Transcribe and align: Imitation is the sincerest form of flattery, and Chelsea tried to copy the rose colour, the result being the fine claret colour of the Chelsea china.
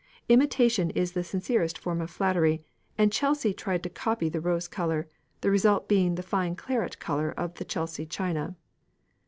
Imitation 0.29 0.89
is 0.89 1.11
the 1.11 1.23
sincerest 1.23 1.77
form 1.77 2.01
of 2.01 2.09
flattery, 2.09 2.63
and 2.97 3.11
Chelsea 3.11 3.53
tried 3.53 3.83
to 3.83 3.89
copy 3.91 4.29
the 4.29 4.41
rose 4.41 4.67
colour, 4.67 5.07
the 5.41 5.51
result 5.51 5.87
being 5.87 6.15
the 6.15 6.23
fine 6.23 6.55
claret 6.55 6.97
colour 6.97 7.29
of 7.33 7.53
the 7.53 7.65
Chelsea 7.65 8.07
china. 8.07 8.55